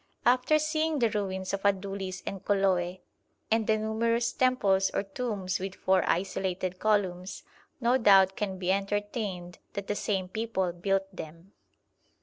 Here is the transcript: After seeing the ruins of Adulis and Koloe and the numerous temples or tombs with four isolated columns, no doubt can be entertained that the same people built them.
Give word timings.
After 0.25 0.57
seeing 0.57 0.97
the 0.97 1.11
ruins 1.11 1.53
of 1.53 1.61
Adulis 1.63 2.23
and 2.25 2.43
Koloe 2.43 3.01
and 3.51 3.67
the 3.67 3.77
numerous 3.77 4.31
temples 4.33 4.89
or 4.95 5.03
tombs 5.03 5.59
with 5.59 5.75
four 5.75 6.01
isolated 6.09 6.79
columns, 6.79 7.43
no 7.79 7.99
doubt 7.99 8.35
can 8.35 8.57
be 8.57 8.71
entertained 8.71 9.59
that 9.73 9.85
the 9.85 9.93
same 9.95 10.27
people 10.27 10.71
built 10.73 11.05
them. 11.15 11.51